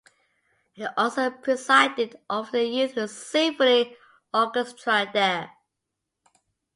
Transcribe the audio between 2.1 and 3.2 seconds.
over the youth